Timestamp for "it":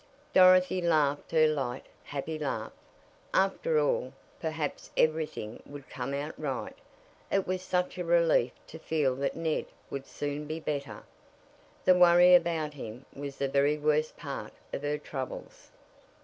7.31-7.45